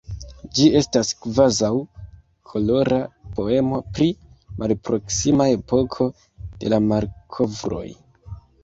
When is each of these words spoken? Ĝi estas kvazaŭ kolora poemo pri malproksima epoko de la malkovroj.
Ĝi 0.59 0.63
estas 0.77 1.11
kvazaŭ 1.25 1.69
kolora 2.53 2.99
poemo 3.37 3.83
pri 3.99 4.09
malproksima 4.65 5.51
epoko 5.61 6.13
de 6.51 6.75
la 6.77 6.83
malkovroj. 6.91 7.89